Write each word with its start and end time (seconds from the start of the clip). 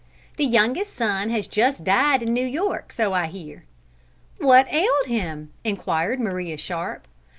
The 0.37 0.45
youngest 0.45 0.95
son 0.95 1.29
has 1.29 1.45
just 1.45 1.83
died 1.83 2.23
in 2.23 2.33
New 2.33 2.43
York, 2.43 2.91
so 2.91 3.13
I 3.13 3.27
hear." 3.27 3.65
"What 4.39 4.65
ailed 4.73 5.05
him?" 5.05 5.53
inquired 5.63 6.19
Maria 6.19 6.57
Sharp. 6.57 7.07